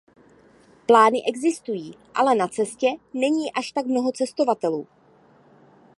Plány 0.85 1.21
existují, 1.27 1.97
ale 2.15 2.35
na 2.35 2.47
cestě 2.47 2.87
není 3.13 3.51
až 3.53 3.71
tak 3.71 3.85
mnoho 3.85 4.11
cestovatelů. 4.11 4.87